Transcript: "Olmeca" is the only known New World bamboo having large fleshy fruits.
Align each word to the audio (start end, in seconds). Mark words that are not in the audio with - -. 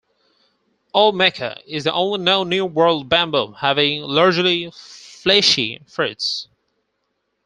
"Olmeca" 0.95 1.61
is 1.67 1.83
the 1.83 1.93
only 1.93 2.17
known 2.17 2.49
New 2.49 2.65
World 2.65 3.07
bamboo 3.07 3.51
having 3.59 4.01
large 4.01 4.71
fleshy 4.73 5.79
fruits. 5.85 6.47